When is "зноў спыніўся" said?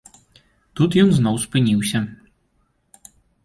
1.19-1.99